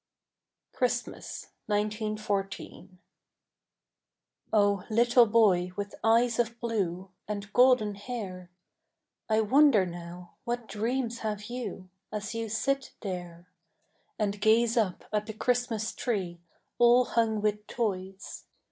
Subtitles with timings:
[0.73, 2.97] Christmas, 1914
[4.51, 8.49] O H, little boy with eyes of blue And golden hair,
[9.29, 13.47] I wonder now, what dreams have you As you sit there
[14.17, 16.41] And gaze up at the Christmas tree
[16.79, 18.45] All hung with toys.